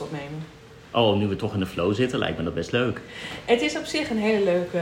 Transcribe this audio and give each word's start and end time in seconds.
opnemen. 0.00 0.44
Oh, 0.90 1.16
nu 1.16 1.26
we 1.26 1.36
toch 1.36 1.54
in 1.54 1.60
de 1.60 1.66
flow 1.66 1.94
zitten, 1.94 2.18
lijkt 2.18 2.38
me 2.38 2.44
dat 2.44 2.54
best 2.54 2.72
leuk. 2.72 3.00
Het 3.44 3.60
is 3.60 3.76
op 3.76 3.84
zich 3.84 4.10
een 4.10 4.18
hele 4.18 4.44
leuke 4.44 4.78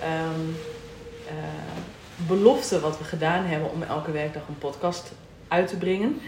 ehm, 0.00 0.40
eh, 1.26 1.34
belofte 2.16 2.80
wat 2.80 2.98
we 2.98 3.04
gedaan 3.04 3.44
hebben 3.44 3.70
om 3.70 3.82
elke 3.82 4.10
werkdag 4.10 4.42
een 4.48 4.58
podcast 4.58 5.12
uit 5.48 5.68
te 5.68 5.76
bringen. 5.76 6.20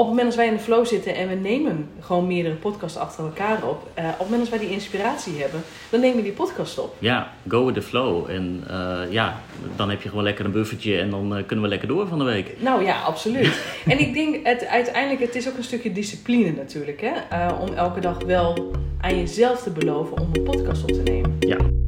Op 0.00 0.06
het 0.06 0.14
moment 0.14 0.26
als 0.26 0.36
wij 0.36 0.46
in 0.46 0.56
de 0.56 0.62
flow 0.62 0.86
zitten 0.86 1.14
en 1.14 1.28
we 1.28 1.34
nemen 1.34 1.88
gewoon 2.00 2.26
meerdere 2.26 2.54
podcasts 2.54 2.98
achter 2.98 3.24
elkaar 3.24 3.68
op, 3.68 3.88
eh, 3.94 4.04
op 4.04 4.10
het 4.10 4.20
moment 4.20 4.40
als 4.40 4.48
wij 4.48 4.58
die 4.58 4.70
inspiratie 4.70 5.40
hebben, 5.40 5.62
dan 5.90 6.00
nemen 6.00 6.16
we 6.16 6.22
die 6.22 6.32
podcast 6.32 6.78
op. 6.78 6.96
Ja, 6.98 7.32
go 7.48 7.64
with 7.64 7.74
the 7.74 7.82
flow. 7.82 8.30
En 8.30 8.64
eh, 8.68 9.00
ja, 9.10 9.40
dan 9.76 9.90
heb 9.90 10.02
je 10.02 10.08
gewoon 10.08 10.24
lekker 10.24 10.44
een 10.44 10.52
buffertje 10.52 10.98
en 10.98 11.10
dan 11.10 11.36
eh, 11.36 11.46
kunnen 11.46 11.64
we 11.64 11.70
lekker 11.70 11.88
door 11.88 12.08
van 12.08 12.18
de 12.18 12.24
week. 12.24 12.54
Nou 12.58 12.84
ja, 12.84 13.02
absoluut. 13.02 13.60
en 13.92 13.98
ik 13.98 14.14
denk 14.14 14.46
het, 14.46 14.66
uiteindelijk, 14.66 15.20
het 15.20 15.34
is 15.34 15.48
ook 15.48 15.56
een 15.56 15.64
stukje 15.64 15.92
discipline 15.92 16.52
natuurlijk, 16.52 17.00
hè? 17.00 17.48
Om 17.52 17.74
elke 17.74 18.00
dag 18.00 18.16
wel 18.26 18.70
aan 19.00 19.16
jezelf 19.16 19.62
te 19.62 19.70
beloven 19.70 20.20
om 20.20 20.28
een 20.32 20.42
podcast 20.42 20.82
op 20.82 20.92
te 20.92 21.02
nemen. 21.02 21.36
Ja. 21.40 21.79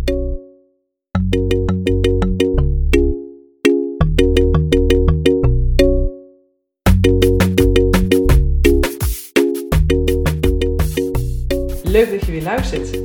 Luistert. 12.53 12.99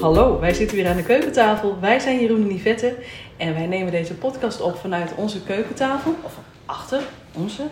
Hallo, 0.00 0.40
wij 0.40 0.54
zitten 0.54 0.76
weer 0.76 0.88
aan 0.88 0.96
de 0.96 1.02
keukentafel. 1.02 1.78
Wij 1.80 1.98
zijn 1.98 2.20
Jeroen 2.20 2.42
en 2.42 2.54
Yvette 2.54 2.94
en 3.36 3.54
wij 3.54 3.66
nemen 3.66 3.92
deze 3.92 4.14
podcast 4.14 4.60
op 4.60 4.76
vanuit 4.76 5.10
onze 5.16 5.42
keukentafel. 5.42 6.14
Of 6.22 6.32
achter 6.64 7.02
onze, 7.32 7.62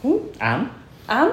hoe? 0.00 0.18
Aan. 0.38 0.70
Aan? 1.06 1.28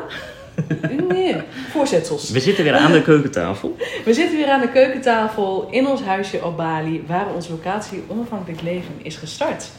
Nee, 1.08 1.36
voorzetsels. 1.70 2.30
We 2.30 2.40
zitten 2.40 2.64
weer 2.64 2.76
aan 2.76 2.92
de 2.92 3.02
keukentafel. 3.02 3.76
We 4.06 4.14
zitten 4.14 4.38
weer 4.38 4.50
aan 4.50 4.62
de 4.62 4.72
keukentafel 4.72 5.68
in 5.72 5.88
ons 5.88 6.02
huisje 6.02 6.46
op 6.46 6.58
Bali, 6.58 7.04
waar 7.08 7.34
onze 7.36 7.52
locatie 7.52 8.04
Onafhankelijk 8.08 8.62
Leven 8.62 8.94
is 9.02 9.16
gestart. 9.16 9.70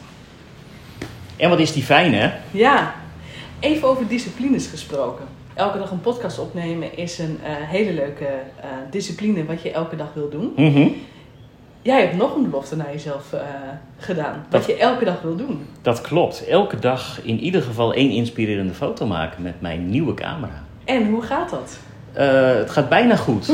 En 1.35 1.49
wat 1.49 1.59
is 1.59 1.73
die 1.73 1.83
fijn, 1.83 2.13
hè? 2.13 2.31
Ja, 2.51 2.95
even 3.59 3.87
over 3.87 4.07
disciplines 4.07 4.67
gesproken. 4.67 5.27
Elke 5.55 5.77
dag 5.77 5.91
een 5.91 6.01
podcast 6.01 6.39
opnemen 6.39 6.97
is 6.97 7.19
een 7.19 7.39
eh, 7.43 7.51
hele 7.55 7.93
leuke 7.93 8.25
eh, 8.25 8.67
discipline 8.89 9.45
wat 9.45 9.61
je 9.61 9.71
elke 9.71 9.95
dag 9.95 10.07
wil 10.13 10.29
doen. 10.29 10.53
Mhm. 10.55 10.87
Jij 11.81 12.01
hebt 12.01 12.15
nog 12.15 12.35
een 12.35 12.43
belofte 12.49 12.75
naar 12.75 12.91
jezelf 12.91 13.33
eh, 13.33 13.39
gedaan. 13.97 14.33
Wat 14.49 14.61
Dat- 14.61 14.65
je 14.65 14.77
elke 14.77 15.05
dag 15.05 15.21
wil 15.21 15.35
doen. 15.35 15.67
Dat 15.81 16.01
klopt. 16.01 16.47
Elke 16.47 16.79
dag 16.79 17.19
in 17.23 17.39
ieder 17.39 17.61
geval 17.61 17.93
één 17.93 18.09
inspirerende 18.09 18.73
foto 18.73 19.05
maken 19.05 19.41
met 19.43 19.61
mijn 19.61 19.89
nieuwe 19.89 20.13
camera. 20.13 20.63
En 20.85 21.09
hoe 21.09 21.21
gaat 21.21 21.49
dat? 21.49 21.77
Het 22.13 22.69
gaat 22.69 22.89
bijna 22.89 23.15
goed. 23.15 23.45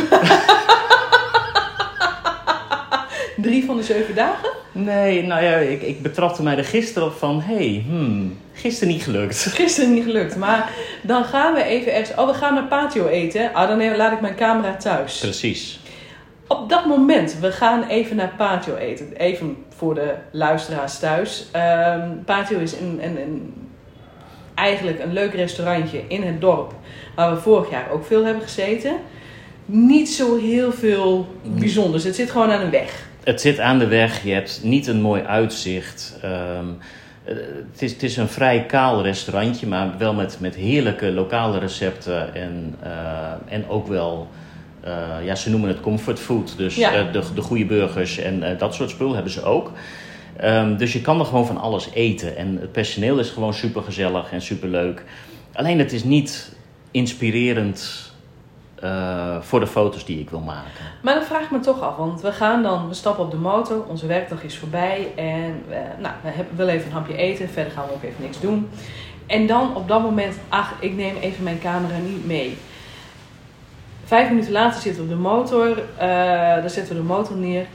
Drie 3.38 3.66
van 3.66 3.77
de 3.77 3.83
zeven 3.83 4.16
dagen? 4.16 4.50
Nee, 4.83 5.23
nou 5.23 5.44
ja, 5.44 5.55
ik, 5.55 5.81
ik 5.81 6.02
betrapte 6.02 6.44
mij 6.44 6.58
er 6.58 6.66
gisteren 6.66 7.08
op 7.08 7.13
van... 7.13 7.41
Hé, 7.41 7.55
hey, 7.55 7.83
hmm, 7.88 8.38
gisteren 8.53 8.94
niet 8.94 9.03
gelukt. 9.03 9.38
Gisteren 9.61 9.94
niet 9.94 10.03
gelukt. 10.03 10.36
Maar 10.36 10.71
dan 11.02 11.23
gaan 11.23 11.53
we 11.53 11.63
even 11.63 11.94
ergens... 11.94 12.17
Oh, 12.17 12.27
we 12.27 12.33
gaan 12.33 12.53
naar 12.53 12.67
patio 12.67 13.08
eten. 13.08 13.53
Ah, 13.53 13.67
dan 13.67 13.95
laat 13.95 14.11
ik 14.11 14.21
mijn 14.21 14.36
camera 14.36 14.75
thuis. 14.75 15.19
Precies. 15.19 15.80
Op 16.47 16.69
dat 16.69 16.86
moment, 16.86 17.39
we 17.39 17.52
gaan 17.52 17.88
even 17.88 18.16
naar 18.16 18.33
patio 18.38 18.75
eten. 18.75 19.13
Even 19.17 19.58
voor 19.75 19.95
de 19.95 20.13
luisteraars 20.31 20.99
thuis. 20.99 21.45
Ehm, 21.52 22.09
patio 22.25 22.59
is 22.59 22.73
een, 22.73 22.99
een, 23.02 23.21
een, 23.21 23.53
eigenlijk 24.55 24.99
een 24.99 25.14
leuk 25.14 25.33
restaurantje 25.33 26.02
in 26.08 26.23
het 26.23 26.41
dorp. 26.41 26.73
Waar 27.16 27.33
we 27.33 27.41
vorig 27.41 27.69
jaar 27.69 27.89
ook 27.91 28.05
veel 28.05 28.25
hebben 28.25 28.43
gezeten. 28.43 28.95
Niet 29.71 30.09
zo 30.09 30.37
heel 30.37 30.71
veel 30.71 31.27
bijzonders. 31.43 32.03
Het 32.03 32.15
zit 32.15 32.31
gewoon 32.31 32.51
aan 32.51 32.61
een 32.61 32.69
weg. 32.71 33.07
Het 33.23 33.41
zit 33.41 33.59
aan 33.59 33.79
de 33.79 33.87
weg, 33.87 34.23
je 34.23 34.31
hebt 34.33 34.59
niet 34.63 34.87
een 34.87 35.01
mooi 35.01 35.23
uitzicht. 35.23 36.17
Ehm, 36.21 36.65
eh, 37.23 37.35
het, 37.71 37.81
is, 37.81 37.91
het 37.91 38.03
is 38.03 38.17
een 38.17 38.27
vrij 38.27 38.65
kaal 38.65 39.03
restaurantje, 39.03 39.67
maar 39.67 39.97
wel 39.97 40.13
met, 40.13 40.37
met 40.39 40.55
heerlijke 40.55 41.11
lokale 41.11 41.59
recepten. 41.59 42.35
En, 42.35 42.75
eh, 42.83 43.31
en 43.45 43.69
ook 43.69 43.87
wel, 43.87 44.27
eh, 44.81 45.08
ja, 45.23 45.35
ze 45.35 45.49
noemen 45.49 45.69
het 45.69 45.79
comfort 45.79 46.19
food. 46.19 46.58
Dus 46.58 46.75
Ja. 46.75 47.03
de, 47.03 47.21
de 47.35 47.41
goede 47.41 47.65
burgers 47.65 48.17
en 48.17 48.58
dat 48.58 48.73
soort 48.75 48.89
spul 48.89 49.13
hebben 49.13 49.31
ze 49.31 49.43
ook. 49.43 49.71
Ehm, 50.37 50.77
dus 50.77 50.93
je 50.93 51.02
kan 51.02 51.19
er 51.19 51.25
gewoon 51.25 51.45
van 51.45 51.58
alles 51.58 51.89
eten. 51.93 52.37
En 52.37 52.58
het 52.61 52.71
personeel 52.71 53.19
is 53.19 53.29
gewoon 53.29 53.53
super 53.53 53.81
gezellig 53.81 54.31
en 54.31 54.41
super 54.41 54.69
leuk. 54.69 55.03
Alleen 55.53 55.79
het 55.79 55.93
is 55.93 56.03
niet 56.03 56.55
inspirerend 56.91 58.08
eh, 58.81 59.41
voor 59.41 59.59
de 59.59 59.67
foto's 59.67 60.05
die 60.05 60.19
ik 60.19 60.29
wil 60.29 60.39
maken. 60.39 60.69
Maar 61.01 61.13
dan 61.13 61.23
vraag 61.23 61.43
ik 61.43 61.51
me 61.51 61.59
toch 61.59 61.81
af, 61.81 61.95
want 61.95 62.21
we 62.21 62.31
gaan 62.31 62.63
dan, 62.63 62.87
we 62.87 62.93
stappen 62.93 63.23
op 63.23 63.31
de 63.31 63.37
motor, 63.37 63.83
onze 63.87 64.07
werkdag 64.07 64.43
is 64.43 64.57
voorbij 64.57 65.07
en 65.15 65.63
we, 65.67 65.81
nou, 65.99 66.13
we 66.23 66.29
hebben, 66.29 66.55
willen 66.55 66.73
even 66.73 66.87
een 66.87 66.93
hapje 66.93 67.15
eten, 67.15 67.49
verder 67.49 67.73
gaan 67.73 67.85
we 67.87 67.93
ook 67.93 68.03
even 68.03 68.23
niks 68.23 68.39
doen. 68.39 68.69
En 69.25 69.47
dan 69.47 69.75
op 69.75 69.87
dat 69.87 70.01
moment, 70.01 70.35
ach, 70.49 70.73
ik 70.79 70.95
neem 70.95 71.15
even 71.21 71.43
mijn 71.43 71.59
camera 71.59 71.97
niet 71.97 72.25
mee. 72.25 72.57
Vijf 74.05 74.29
minuten 74.29 74.51
later 74.51 74.81
zitten 74.81 75.07
we 75.07 75.13
op 75.13 75.15
de 75.17 75.21
motor, 75.29 75.83
eh 75.97 76.61
dan 76.61 76.69
zetten 76.69 76.95
we 76.95 77.01
de 77.01 77.07
motor 77.07 77.37
neer. 77.37 77.65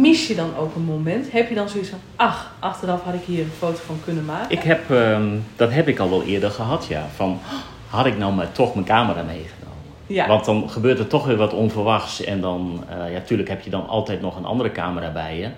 Mis 0.00 0.26
je 0.26 0.34
dan 0.34 0.56
ook 0.56 0.74
een 0.74 0.84
moment? 0.84 1.32
Heb 1.32 1.48
je 1.48 1.54
dan 1.54 1.68
zoiets 1.68 1.88
van, 1.88 1.98
ach, 2.16 2.52
achteraf 2.58 3.02
had 3.02 3.14
ik 3.14 3.24
hier 3.24 3.42
een 3.42 3.50
foto 3.58 3.78
van 3.86 4.00
kunnen 4.04 4.24
maken? 4.24 4.50
Ik 4.50 4.62
heb, 4.62 4.90
ehm, 4.90 5.28
dat 5.56 5.72
heb 5.72 5.88
ik 5.88 5.98
al 5.98 6.10
wel 6.10 6.22
eerder 6.22 6.50
gehad, 6.50 6.86
ja. 6.86 7.06
Van, 7.14 7.40
had 7.88 8.06
ik 8.06 8.18
nou 8.18 8.32
maar 8.32 8.52
toch 8.52 8.74
mijn 8.74 8.86
camera 8.86 9.22
meegenomen? 9.22 9.63
Ja. 10.06 10.26
Want 10.28 10.44
dan 10.44 10.70
gebeurt 10.70 10.98
er 10.98 11.06
toch 11.06 11.26
weer 11.26 11.36
wat 11.36 11.52
onverwachts. 11.52 12.24
En 12.24 12.40
dan, 12.40 12.84
eh, 12.88 13.12
ja, 13.12 13.20
tuurlijk 13.20 13.48
heb 13.48 13.60
je 13.60 13.70
dan 13.70 13.88
altijd 13.88 14.20
nog 14.20 14.36
een 14.36 14.44
andere 14.44 14.72
camera 14.72 15.12
bij 15.12 15.38
je. 15.38 15.48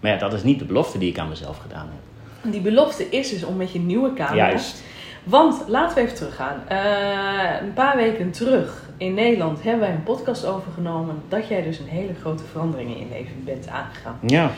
Maar 0.00 0.10
ja, 0.10 0.18
dat 0.18 0.32
is 0.32 0.42
niet 0.42 0.58
de 0.58 0.64
belofte 0.64 0.98
die 0.98 1.10
ik 1.10 1.18
aan 1.18 1.28
mezelf 1.28 1.58
gedaan 1.58 1.88
heb. 1.92 2.52
Die 2.52 2.60
belofte 2.60 3.08
is 3.08 3.30
dus 3.30 3.44
om 3.44 3.56
met 3.56 3.72
je 3.72 3.78
nieuwe 3.78 4.12
camera... 4.12 4.34
Juist. 4.34 4.82
Want 5.24 5.64
laten 5.66 5.96
we 5.96 6.02
even 6.02 6.16
teruggaan. 6.16 6.62
Eh, 6.68 7.60
een 7.60 7.72
paar 7.72 7.96
weken 7.96 8.30
terug 8.30 8.84
in 8.96 9.14
Nederland 9.14 9.62
hebben 9.62 9.80
wij 9.80 9.90
een 9.90 10.02
podcast 10.02 10.46
overgenomen 10.46 11.22
dat 11.28 11.48
jij 11.48 11.62
dus 11.62 11.78
een 11.78 11.88
hele 11.88 12.14
grote 12.20 12.42
verandering 12.52 12.90
in 12.90 12.98
je 12.98 13.06
leven 13.12 13.44
bent 13.44 13.68
aangegaan. 13.68 14.18
Ja. 14.26 14.50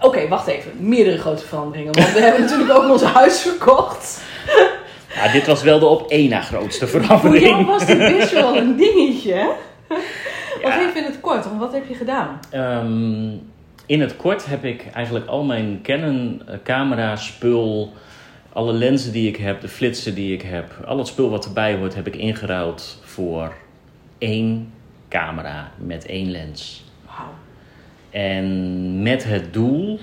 Oké, 0.00 0.28
wacht 0.28 0.46
even. 0.46 0.72
Meerdere 0.78 1.18
grote 1.18 1.46
veranderingen. 1.46 1.92
Want 1.94 2.12
we 2.12 2.20
hebben 2.20 2.40
natuurlijk 2.50 2.70
ook 2.70 2.90
ons 2.90 3.02
huis 3.02 3.40
verkocht. 3.40 4.22
Ja, 5.24 5.32
dit 5.32 5.46
was 5.46 5.62
wel 5.62 5.78
de 5.78 5.86
op 5.86 6.10
één 6.10 6.28
na 6.30 6.40
grootste 6.40 6.86
Voor 6.86 7.00
jou 7.02 7.18
verandering. 7.20 7.66
was 7.66 7.86
dit 7.86 7.98
best 7.98 8.32
wel 8.32 8.56
een 8.56 8.76
dingetje. 8.86 9.52
Of 10.62 10.74
Ja. 10.74 10.80
even 10.80 10.96
in 10.96 11.04
het 11.04 11.20
kort, 11.20 11.44
want 11.44 11.58
wat 11.60 11.72
heb 11.72 11.88
je 11.88 11.94
gedaan? 11.94 12.38
Ehm, 12.50 13.30
in 13.86 14.00
het 14.00 14.16
kort 14.16 14.46
heb 14.46 14.64
ik 14.64 14.84
eigenlijk 14.92 15.26
al 15.26 15.44
mijn 15.44 15.78
Canon 15.82 16.42
eh, 16.46 16.54
camera 16.64 17.16
spul, 17.16 17.92
alle 18.52 18.72
lenzen 18.72 19.12
die 19.12 19.28
ik 19.28 19.36
heb, 19.36 19.60
de 19.60 19.68
flitsen 19.68 20.14
die 20.14 20.32
ik 20.32 20.42
heb, 20.42 20.70
al 20.86 20.98
het 20.98 21.06
spul 21.06 21.30
wat 21.30 21.44
erbij 21.44 21.74
hoort, 21.76 21.94
heb 21.94 22.06
ik 22.06 22.16
ingeruild 22.16 23.00
voor 23.04 23.52
één 24.18 24.72
camera 25.08 25.70
met 25.76 26.06
één 26.06 26.30
lens. 26.30 26.84
Wauw. 27.06 27.28
En 28.10 29.02
met 29.02 29.24
het 29.24 29.52
doel 29.52 29.98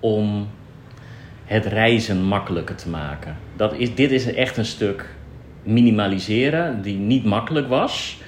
om 0.00 0.48
het 1.46 1.66
reizen 1.66 2.22
makkelijker 2.22 2.74
te 2.74 2.88
maken. 2.88 3.36
Dat 3.56 3.74
is, 3.74 3.94
dit 3.94 4.10
is 4.10 4.34
echt 4.34 4.56
een 4.56 4.64
stuk 4.64 5.14
minimaliseren 5.62 6.82
die 6.82 6.96
niet 6.96 7.24
makkelijk 7.24 7.68
was. 7.68 8.18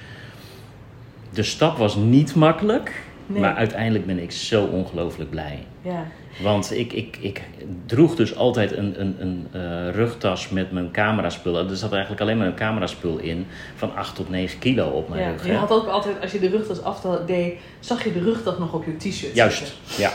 De 1.33 1.43
stap 1.43 1.77
was 1.77 1.95
niet 1.95 2.35
makkelijk, 2.35 3.07
Nee. 3.25 3.41
maar 3.41 3.55
uiteindelijk 3.55 4.05
ben 4.05 4.19
ik 4.19 4.31
zo 4.31 4.63
ongelooflijk 4.63 5.29
blij. 5.29 5.65
Ja. 5.81 6.05
Want 6.41 6.77
ik, 6.77 6.93
ik, 6.93 7.17
ik 7.21 7.41
droeg 7.85 8.15
dus 8.15 8.35
altijd 8.35 8.77
een, 8.77 9.01
een, 9.01 9.15
een 9.19 9.47
eh, 9.51 9.93
rugtas 9.93 10.49
met 10.49 10.71
mijn 10.71 10.91
cameraspullen. 10.91 11.69
Er 11.69 11.75
zat 11.75 11.91
eigenlijk 11.91 12.21
alleen 12.21 12.37
maar 12.37 12.47
een 12.47 12.55
cameraspul 12.55 13.17
in 13.17 13.45
van 13.75 13.95
8 13.95 14.15
tot 14.15 14.29
9 14.29 14.59
kilo 14.59 14.87
op 14.87 15.09
mijn 15.09 15.21
ja. 15.21 15.29
rug. 15.29 15.45
Je 15.45 15.53
had 15.53 15.71
ook 15.71 15.87
altijd, 15.87 16.21
als 16.21 16.31
je 16.31 16.39
de 16.39 16.49
rugtas 16.49 16.81
af 16.81 17.01
deed, 17.25 17.53
zag 17.79 18.03
je 18.03 18.13
de 18.13 18.19
rugtas 18.19 18.57
nog 18.57 18.73
op 18.73 18.85
je 18.85 19.09
t-shirt 19.09 19.35
Juist, 19.35 19.57
zitten. 19.57 19.75
ja. 19.97 20.11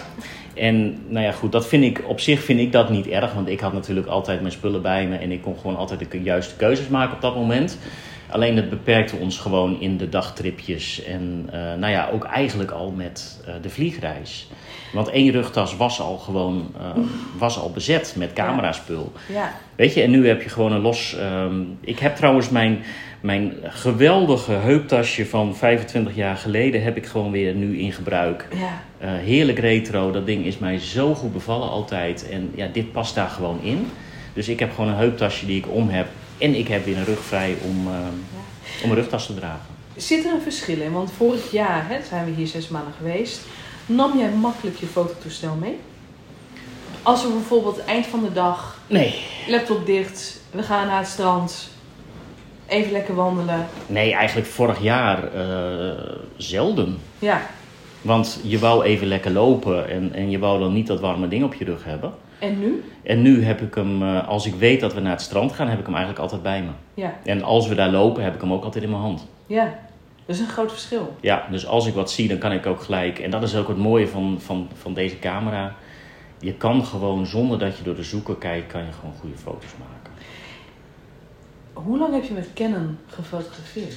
En 0.54 0.98
nou 1.08 1.24
ja, 1.24 1.32
goed, 1.32 1.52
dat 1.52 1.66
vind 1.66 1.84
ik, 1.84 2.02
op 2.06 2.20
zich 2.20 2.40
vind 2.40 2.60
ik 2.60 2.72
dat 2.72 2.90
niet 2.90 3.06
erg. 3.06 3.32
Want 3.32 3.48
ik 3.48 3.60
had 3.60 3.72
natuurlijk 3.72 4.06
altijd 4.06 4.40
mijn 4.40 4.52
spullen 4.52 4.82
bij 4.82 5.06
me. 5.06 5.16
En 5.16 5.32
ik 5.32 5.42
kon 5.42 5.56
gewoon 5.56 5.76
altijd 5.76 6.10
de 6.10 6.22
juiste 6.22 6.56
keuzes 6.56 6.88
maken 6.88 7.14
op 7.14 7.20
dat 7.20 7.34
moment. 7.34 7.78
Alleen 8.34 8.56
het 8.56 8.70
beperkte 8.70 9.16
ons 9.16 9.38
gewoon 9.38 9.80
in 9.80 9.96
de 9.96 10.08
dagtripjes. 10.08 11.04
En 11.04 11.48
eh, 11.52 11.58
nou 11.60 11.92
ja, 11.92 12.08
ook 12.12 12.24
eigenlijk 12.24 12.70
al 12.70 12.90
met 12.90 13.40
eh, 13.46 13.54
de 13.62 13.70
vliegreis. 13.70 14.48
Want 14.92 15.08
één 15.08 15.30
rugtas 15.30 15.76
was 15.76 16.00
al 16.00 16.18
gewoon 16.18 16.74
eh, 16.78 17.02
was 17.38 17.58
al 17.58 17.70
bezet 17.70 18.14
met 18.18 18.32
cameraspul. 18.32 19.12
Ja. 19.32 19.52
Weet 19.76 19.94
je, 19.94 20.02
en 20.02 20.10
nu 20.10 20.28
heb 20.28 20.42
je 20.42 20.48
gewoon 20.48 20.72
een 20.72 20.80
los. 20.80 21.16
ehm, 21.16 21.54
ik 21.80 21.98
heb 21.98 22.16
trouwens 22.16 22.48
mijn, 22.48 22.82
mijn 23.20 23.52
geweldige 23.62 24.52
heuptasje 24.52 25.26
van 25.26 25.56
25 25.56 26.14
jaar 26.14 26.36
geleden. 26.36 26.82
heb 26.82 26.96
ik 26.96 27.06
gewoon 27.06 27.30
weer 27.30 27.54
nu 27.54 27.78
in 27.78 27.92
gebruik. 27.92 28.48
Ja. 28.50 29.06
Heerlijk 29.06 29.58
retro, 29.58 30.10
dat 30.10 30.26
ding 30.26 30.44
is 30.44 30.58
mij 30.58 30.78
zo 30.78 31.14
goed 31.14 31.32
bevallen 31.32 31.68
altijd. 31.68 32.28
En 32.28 32.50
ja, 32.54 32.68
dit 32.72 32.92
past 32.92 33.14
daar 33.14 33.28
gewoon 33.28 33.58
in. 33.62 33.86
Dus 34.32 34.48
ik 34.48 34.58
heb 34.58 34.74
gewoon 34.74 34.90
een 34.90 34.96
heuptasje 34.96 35.46
die 35.46 35.58
ik 35.58 35.68
om 35.68 35.88
heb. 35.88 36.06
En 36.38 36.54
ik 36.54 36.68
heb 36.68 36.84
weer 36.84 36.96
een 36.96 37.04
rug 37.04 37.20
vrij 37.24 37.56
om, 37.62 37.86
eh, 37.86 37.94
om 38.84 38.90
een 38.90 38.96
rugtas 38.96 39.26
te 39.26 39.34
dragen. 39.34 39.66
Zit 39.96 40.24
er 40.24 40.32
een 40.32 40.42
verschil 40.42 40.80
in? 40.80 40.92
Want 40.92 41.10
vorig 41.16 41.50
jaar 41.50 41.88
hè, 41.88 41.96
zijn 42.08 42.24
we 42.24 42.30
hier 42.30 42.46
zes 42.46 42.68
maanden 42.68 42.92
geweest. 42.96 43.40
Nam 43.86 44.18
jij 44.18 44.30
makkelijk 44.30 44.76
je 44.76 44.86
fototoestel 44.86 45.54
mee? 45.54 45.76
Als 47.02 47.22
we 47.22 47.28
bijvoorbeeld 47.28 47.84
eind 47.84 48.06
van 48.06 48.22
de 48.22 48.32
dag, 48.32 48.78
Nee. 48.86 49.14
laptop 49.46 49.86
dicht, 49.86 50.40
we 50.50 50.62
gaan 50.62 50.86
naar 50.86 50.98
het 50.98 51.08
strand, 51.08 51.68
even 52.66 52.92
lekker 52.92 53.14
wandelen. 53.14 53.66
Nee, 53.86 54.12
eigenlijk 54.14 54.48
vorig 54.48 54.82
jaar 54.82 55.32
eh, 55.34 56.16
zelden. 56.36 56.98
Ja, 57.18 57.46
Want 58.02 58.40
je 58.42 58.58
wou 58.58 58.84
even 58.84 59.06
lekker 59.06 59.30
lopen 59.30 59.88
en, 59.88 60.12
en 60.14 60.30
je 60.30 60.38
wou 60.38 60.58
dan 60.60 60.72
niet 60.72 60.86
dat 60.86 61.00
warme 61.00 61.28
ding 61.28 61.44
op 61.44 61.54
je 61.54 61.64
rug 61.64 61.84
hebben. 61.84 62.12
En 62.44 62.58
nu? 62.58 62.84
En 63.02 63.22
nu 63.22 63.44
heb 63.44 63.60
ik 63.60 63.74
hem, 63.74 64.02
eh, 64.02 64.28
als 64.28 64.46
ik 64.46 64.54
weet 64.54 64.80
dat 64.80 64.94
we 64.94 65.00
naar 65.00 65.12
het 65.12 65.20
strand 65.20 65.52
gaan, 65.52 65.68
heb 65.68 65.78
ik 65.78 65.84
hem 65.84 65.94
eigenlijk 65.94 66.22
altijd 66.22 66.42
bij 66.42 66.62
me. 66.62 66.70
Ja, 66.94 67.14
En 67.24 67.42
als 67.42 67.68
we 67.68 67.74
daar 67.74 67.90
lopen, 67.90 68.22
heb 68.22 68.34
ik 68.34 68.40
hem 68.40 68.52
ook 68.52 68.64
altijd 68.64 68.84
in 68.84 68.90
mijn 68.90 69.02
hand. 69.02 69.26
ja. 69.46 69.78
Dat 70.26 70.36
is 70.36 70.40
een 70.42 70.48
groot 70.48 70.70
verschil. 70.72 71.16
Ja, 71.20 71.46
dus 71.50 71.66
als 71.66 71.86
ik 71.86 71.94
wat 71.94 72.10
zie, 72.10 72.28
dan 72.28 72.38
kan 72.38 72.52
ik 72.52 72.66
ook 72.66 72.82
gelijk. 72.82 73.18
En 73.18 73.30
dat 73.30 73.42
is 73.42 73.56
ook 73.56 73.68
het 73.68 73.76
mooie 73.76 74.08
van, 74.08 74.36
van, 74.40 74.68
van 74.74 74.94
deze 74.94 75.18
camera. 75.18 75.74
Je 76.40 76.54
kan 76.54 76.84
gewoon, 76.84 77.26
zonder 77.26 77.58
dat 77.58 77.76
je 77.76 77.82
door 77.84 77.94
de 77.94 78.02
zoeker 78.02 78.34
kijkt, 78.36 78.72
kan 78.72 78.84
je 78.84 78.92
gewoon 78.92 79.14
goede 79.20 79.36
foto's 79.36 79.70
maken. 79.78 80.12
Hoe 81.72 81.98
lang 81.98 82.14
heb 82.14 82.24
je 82.24 82.34
met 82.34 82.48
Canon 82.54 82.98
gefotografeerd? 83.06 83.96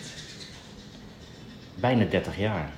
Bijna 1.76 2.06
30 2.06 2.38
jaar. 2.40 2.70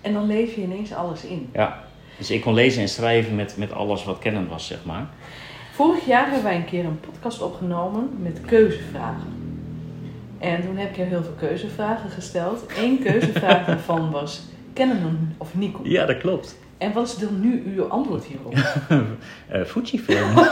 En 0.00 0.12
dan 0.12 0.26
leef 0.26 0.54
je 0.54 0.62
ineens 0.62 0.92
alles 0.92 1.24
in. 1.24 1.48
Ja. 1.52 1.83
Dus 2.18 2.30
ik 2.30 2.40
kon 2.40 2.54
lezen 2.54 2.82
en 2.82 2.88
schrijven 2.88 3.34
met, 3.34 3.54
met 3.56 3.72
alles 3.72 4.04
wat 4.04 4.18
Canon 4.18 4.48
was, 4.48 4.66
zeg 4.66 4.84
maar. 4.84 5.06
Vorig 5.72 6.06
jaar 6.06 6.24
hebben 6.24 6.42
wij 6.42 6.56
een 6.56 6.64
keer 6.64 6.84
een 6.84 7.00
podcast 7.00 7.42
opgenomen 7.42 8.10
met 8.22 8.40
keuzevragen. 8.46 9.42
En 10.38 10.62
toen 10.62 10.76
heb 10.76 10.90
ik 10.90 10.96
jou 10.96 11.08
heel 11.08 11.22
veel 11.22 11.48
keuzevragen 11.48 12.10
gesteld. 12.10 12.64
Eén 12.78 13.02
keuzevraag 13.02 13.66
daarvan 13.66 14.10
was 14.10 14.42
Canon 14.74 15.34
of 15.38 15.54
Nikon. 15.54 15.90
Ja, 15.90 16.06
dat 16.06 16.18
klopt. 16.18 16.58
En 16.78 16.92
wat 16.92 17.06
is 17.06 17.16
dan 17.16 17.40
nu 17.40 17.62
uw 17.76 17.84
antwoord 17.84 18.24
hierop? 18.24 18.54
Eh 19.48 19.64
Fujifilm. 19.64 20.34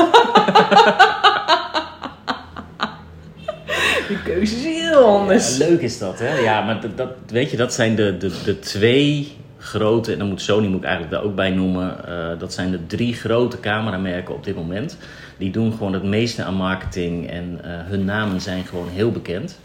De 4.08 4.22
keuze 4.24 4.56
is 4.56 4.64
heel 4.64 5.04
anders. 5.04 5.58
Ja, 5.58 5.68
leuk 5.68 5.80
is 5.80 5.98
dat, 5.98 6.18
hè? 6.18 6.38
Ja, 6.38 6.60
maar 6.60 6.80
dat, 6.80 6.96
dat, 6.96 7.10
weet 7.26 7.50
je, 7.50 7.56
dat 7.56 7.74
zijn 7.74 7.94
de, 7.94 8.16
de, 8.16 8.40
de 8.44 8.58
twee 8.58 9.36
grote, 9.62 10.12
en 10.12 10.18
dan 10.18 10.28
moet 10.28 10.40
Sony 10.42 10.66
moet 10.66 10.78
ik 10.78 10.84
eigenlijk 10.84 11.14
daar 11.14 11.22
ook 11.24 11.34
bij 11.34 11.50
noemen. 11.50 12.06
eh, 12.06 12.38
dat 12.38 12.52
zijn 12.52 12.70
de 12.70 12.86
drie 12.86 13.14
grote 13.14 13.60
cameramerken 13.60 14.34
op 14.34 14.44
dit 14.44 14.54
moment. 14.54 14.96
Die 15.36 15.50
doen 15.50 15.72
gewoon 15.72 15.92
het 15.92 16.02
meeste 16.02 16.44
aan 16.44 16.54
marketing 16.54 17.30
en 17.30 17.60
eh, 17.62 17.70
hun 17.70 18.04
namen 18.04 18.40
zijn 18.40 18.64
gewoon 18.64 18.88
heel 18.88 19.10
bekend. 19.12 19.58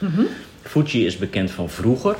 Fuji 0.61 1.05
is 1.05 1.17
bekend 1.17 1.51
van 1.51 1.69
vroeger. 1.69 2.15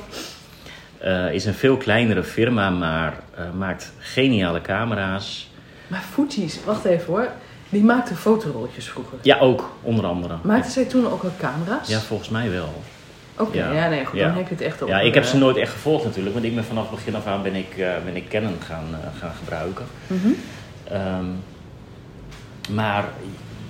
Eh, 0.98 1.34
is 1.34 1.46
een 1.46 1.54
veel 1.54 1.78
kleinere 1.78 2.24
firma, 2.24 2.70
maar 2.70 3.24
maakt 3.58 3.94
geniale 4.00 4.62
camera's. 4.62 5.50
Maar 5.88 6.04
Fuji's, 6.12 6.60
wacht 6.66 6.86
even 6.86 7.06
hoor. 7.06 7.30
Die 7.70 7.84
maakte 7.84 8.16
fotorolletjes 8.16 8.90
vroeger. 8.90 9.18
Ja, 9.22 9.40
ook, 9.40 9.72
onder 9.82 10.06
andere. 10.06 10.36
Maakte 10.44 10.72
zij 10.72 10.86
toen 10.86 11.08
ook 11.08 11.24
al 11.24 11.32
camera's? 11.40 11.88
Ja, 11.88 12.00
volgens 12.00 12.30
mij 12.30 12.50
wel. 12.52 12.84
Oké, 13.38 13.58
Ja. 13.58 13.72
ja. 13.74 13.90
nee, 13.90 14.06
goed, 14.06 14.20
Ja. 14.20 14.28
dan 14.28 14.38
heb 14.38 14.48
je 14.48 14.54
het 14.54 14.64
echt 14.64 14.82
over... 14.82 14.96
Ja, 14.96 15.02
ik 15.02 15.14
heb 15.14 15.24
eh, 15.24 15.30
ze 15.30 15.38
nooit 15.38 15.58
echt 15.58 15.72
gevolgd 15.72 16.04
natuurlijk, 16.06 16.34
want 16.34 16.46
ik 16.46 16.56
ben 16.56 16.64
vanaf 16.64 16.84
het 16.90 16.96
begin 16.96 17.16
af 17.16 17.26
aan 17.26 17.44
ben 17.44 17.56
ik, 17.56 17.78
eh, 17.78 17.90
ben 18.06 18.16
ik 18.16 18.28
Canon 18.30 18.56
gaan, 18.66 18.86
eh, 18.92 19.20
gaan 19.20 19.34
gebruiken. 19.40 19.86
mhm. 20.08 20.28
Ehm, 20.84 21.26
maar 22.70 23.06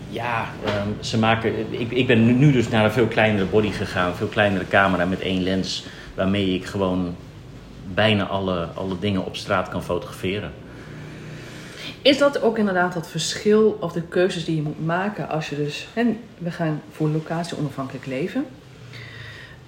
ja, 0.09 0.45
ehm, 0.65 0.87
ze 0.99 1.17
maken. 1.17 1.79
Ik, 1.79 1.91
ik 1.91 2.07
ben 2.07 2.25
nu- 2.25 2.33
nu 2.33 2.51
dus 2.51 2.69
naar 2.69 2.83
een 2.85 2.91
veel 2.91 3.07
kleinere 3.07 3.45
body 3.45 3.71
gegaan, 3.71 4.15
veel 4.15 4.27
kleinere 4.27 4.67
camera 4.67 5.05
met 5.05 5.19
één 5.21 5.43
lens, 5.43 5.85
waarmee 6.15 6.53
ik 6.53 6.65
gewoon 6.65 7.15
bijna 7.93 8.25
alle, 8.25 8.67
alle 8.73 8.99
dingen 8.99 9.25
op 9.25 9.35
straat 9.35 9.69
kan 9.69 9.83
fotograferen. 9.83 10.51
Is 12.01 12.17
dat 12.17 12.41
ook 12.41 12.57
inderdaad 12.57 12.93
dat 12.93 13.09
verschil 13.09 13.77
of 13.81 13.91
de 13.91 14.01
keuzes 14.01 14.45
die 14.45 14.55
je 14.55 14.61
moet 14.61 14.85
maken 14.85 15.29
als 15.29 15.49
je 15.49 15.55
dus... 15.55 15.87
En 15.93 16.19
we 16.37 16.51
gaan 16.51 16.81
voor 16.91 17.07
locatie 17.09 17.57
onafhankelijk 17.57 18.05
leven. 18.05 18.45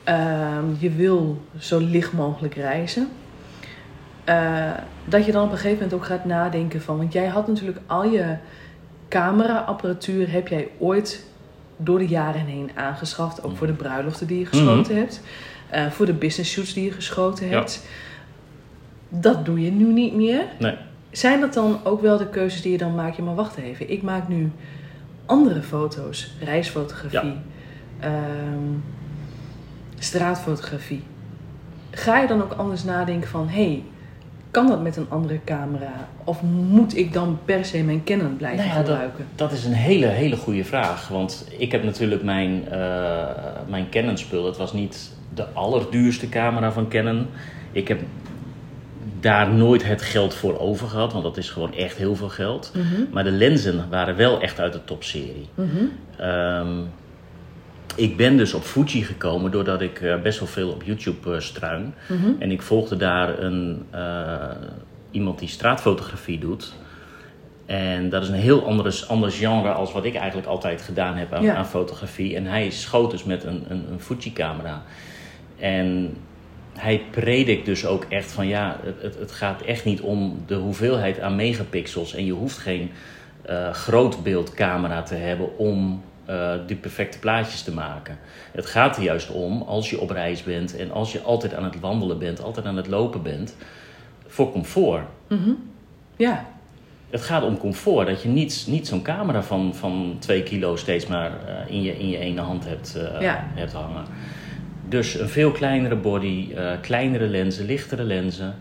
Ehm, 0.10 0.66
je 0.80 0.90
wil 0.90 1.42
zo 1.58 1.80
licht 1.80 2.14
mogelijk 2.14 2.56
reizen. 2.56 3.08
Eh, 4.24 4.72
dat 5.06 5.26
je 5.26 5.32
dan 5.32 5.44
op 5.44 5.52
een 5.52 5.58
gegeven 5.58 5.78
moment 5.84 5.94
ook 5.94 6.06
gaat 6.06 6.26
nadenken 6.26 6.82
van... 6.82 6.98
Want 6.98 7.14
jij 7.14 7.28
had 7.28 7.48
natuurlijk 7.48 7.80
al 7.86 8.04
je 8.06 8.36
cameraapparatuur 9.10 10.32
heb 10.32 10.48
jij 10.48 10.68
ooit 10.78 11.26
door 11.78 12.00
de 12.00 12.08
jaren 12.08 12.46
heen 12.46 12.70
aangeschaft. 12.76 13.44
Ook 13.44 13.58
voor 13.58 13.68
de 13.68 13.74
bruiloften 13.74 14.28
die 14.28 14.40
je 14.40 14.46
geschoten 14.46 14.96
hebt. 14.96 15.22
Eh, 15.70 15.88
voor 15.88 16.06
de 16.06 16.14
business 16.14 16.52
shoots 16.52 16.74
die 16.74 16.84
je 16.84 16.92
geschoten 16.92 17.48
Ja. 17.48 17.56
hebt. 17.58 17.86
Dat 19.10 19.46
doe 19.46 19.62
je 19.62 19.72
nu 19.72 19.86
niet 19.94 20.16
meer. 20.16 20.44
Nee. 20.60 20.76
Zijn 21.12 21.40
dat 21.40 21.54
dan 21.54 21.80
ook 21.84 22.02
wel 22.02 22.18
de 22.18 22.28
keuzes 22.30 22.62
die 22.62 22.72
je 22.72 22.78
dan 22.78 22.96
maakt? 22.96 23.16
Ja, 23.18 23.24
maar 23.24 23.36
wacht 23.36 23.58
even. 23.58 23.90
Ik 23.92 24.02
maak 24.02 24.28
nu 24.28 24.52
andere 25.26 25.62
foto's. 25.62 26.34
Reisfotografie. 26.44 27.36
ehm, 28.00 28.14
straatfotografie. 30.00 31.04
Ga 31.92 32.20
je 32.20 32.28
dan 32.28 32.42
ook 32.42 32.54
anders 32.54 32.84
nadenken 32.84 33.30
van... 33.30 33.48
Hé, 33.48 33.64
hey, 33.64 33.84
kan 34.52 34.68
dat 34.68 34.82
met 34.82 34.98
een 34.98 35.06
andere 35.10 35.40
camera? 35.46 36.08
Of 36.24 36.42
moet 36.42 36.98
ik 36.98 37.14
dan 37.14 37.40
per 37.46 37.66
se 37.66 37.84
mijn 37.84 38.04
Canon 38.04 38.38
blijven 38.38 38.58
Nou 38.66 38.70
ja, 38.70 38.76
dat- 38.76 38.86
gebruiken? 38.88 39.26
Dat 39.36 39.52
is 39.52 39.66
een 39.66 39.74
hele, 39.74 40.06
hele 40.06 40.36
goede 40.36 40.64
vraag. 40.64 41.08
Want 41.08 41.48
ik 41.58 41.72
heb 41.72 41.84
natuurlijk 41.84 42.24
mijn, 42.24 42.68
eh, 42.70 43.26
mijn 43.68 43.90
Canon 43.90 44.18
spul. 44.18 44.46
Het 44.46 44.58
was 44.58 44.74
niet 44.74 45.12
de 45.34 45.46
allerduurste 45.54 46.30
camera 46.30 46.72
van 46.72 46.88
Canon. 46.90 47.26
Ik 47.72 47.88
heb 47.88 48.00
daar 49.20 49.50
nooit 49.54 49.86
het 49.86 50.02
geld 50.02 50.34
voor 50.34 50.60
over 50.60 50.88
gehad. 50.88 51.12
Want 51.12 51.24
dat 51.24 51.38
is 51.38 51.50
gewoon 51.50 51.74
echt 51.74 51.98
heel 51.98 52.16
veel 52.16 52.30
geld. 52.30 52.72
Mhm, 52.76 53.02
Maar 53.12 53.24
de 53.24 53.32
lenzen 53.32 53.90
waren 53.90 54.16
wel 54.16 54.42
echt 54.42 54.60
uit 54.60 54.74
de 54.74 54.84
topserie. 54.86 55.50
mhm. 55.56 55.68
Ehm, 56.18 56.68
ik 57.96 58.18
ben 58.18 58.38
dus 58.38 58.54
op 58.54 58.64
Fuji 58.64 59.04
gekomen 59.04 59.52
doordat 59.52 59.82
ik 59.82 60.02
eh, 60.02 60.22
best 60.22 60.40
wel 60.40 60.48
veel 60.48 60.70
op 60.70 60.84
YouTube 60.84 61.34
eh, 61.34 61.40
struin. 61.40 61.94
Mhm. 62.08 62.32
En 62.40 62.52
ik 62.52 62.62
volgde 62.62 62.98
daar 62.98 63.40
een, 63.40 63.86
eh, 63.90 64.50
iemand 65.12 65.40
die 65.40 65.48
straatfotografie 65.48 66.40
doet. 66.40 66.74
En 67.66 68.10
dat 68.10 68.24
is 68.24 68.30
een 68.30 68.34
heel 68.36 68.66
anders, 68.66 69.08
anders 69.08 69.38
genre 69.38 69.72
als 69.72 69.92
wat 69.92 70.06
ik 70.06 70.16
eigenlijk 70.16 70.48
altijd 70.48 70.82
gedaan 70.82 71.16
heb 71.16 71.34
aan, 71.34 71.44
Ja. 71.44 71.56
aan 71.56 71.68
fotografie. 71.68 72.36
En 72.36 72.46
hij 72.46 72.70
schoot 72.70 73.12
dus 73.12 73.24
met 73.24 73.44
een, 73.44 73.66
een, 73.68 73.86
een 73.92 74.00
Fuji-camera. 74.00 74.82
En 75.60 76.18
hij 76.74 77.02
predikt 77.12 77.66
dus 77.66 77.86
ook 77.86 78.06
echt 78.10 78.32
van 78.32 78.48
ja, 78.48 78.80
het, 79.02 79.16
het, 79.20 79.32
gaat 79.32 79.62
echt 79.62 79.86
niet 79.86 80.02
om 80.02 80.44
de 80.46 80.56
hoeveelheid 80.56 81.20
aan 81.20 81.36
megapixels. 81.36 82.16
En 82.16 82.26
je 82.26 82.32
hoeft 82.32 82.58
geen 82.58 82.92
eh 83.42 83.72
grootbeeldcamera 83.74 85.02
te 85.02 85.16
hebben 85.16 85.58
om 85.58 86.04
eh 86.30 86.52
die 86.68 86.76
perfecte 86.76 87.20
plaatjes 87.20 87.62
te 87.62 87.74
maken. 87.74 88.18
Het 88.52 88.66
gaat 88.66 88.98
er 88.98 89.04
juist 89.04 89.30
om 89.32 89.62
als 89.62 89.90
je 89.90 90.00
op 90.00 90.10
reis 90.10 90.44
bent 90.44 90.76
en 90.76 90.92
als 90.92 91.12
je 91.12 91.22
altijd 91.22 91.54
aan 91.54 91.64
het 91.64 91.80
wandelen 91.80 92.18
bent, 92.20 92.42
altijd 92.44 92.66
aan 92.66 92.78
het 92.78 92.88
lopen 92.88 93.22
bent, 93.24 93.56
voor 94.28 94.52
comfort. 94.52 95.04
Mhm. 95.28 95.50
Ja, 96.16 96.46
Het 97.10 97.22
gaat 97.22 97.44
om 97.44 97.58
comfort, 97.58 98.08
dat 98.08 98.22
je 98.22 98.30
niet, 98.30 98.66
niet 98.68 98.88
zo'n 98.88 99.02
camera 99.02 99.44
van, 99.44 99.76
van 99.76 100.16
2 100.20 100.44
kilo 100.44 100.76
steeds 100.76 101.08
maar 101.08 101.32
eh, 101.48 101.74
in, 101.76 101.82
je, 101.82 101.98
in 102.00 102.10
je 102.10 102.18
ene 102.18 102.42
hand 102.42 102.66
hebt, 102.66 102.96
eh, 102.96 103.22
Ja. 103.22 103.44
hebt 103.54 103.74
hangen. 103.74 104.06
Dus 104.90 105.14
een 105.20 105.30
veel 105.30 105.52
kleinere 105.52 105.96
body, 105.96 106.54
kleinere 106.82 107.28
lenzen, 107.28 107.66
lichtere 107.66 108.04
lenzen, 108.04 108.56